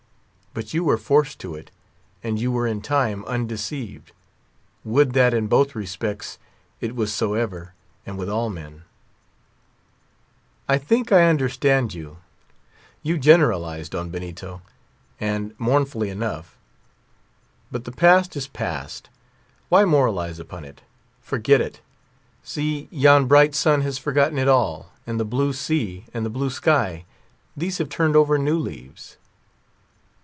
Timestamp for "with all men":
8.17-8.83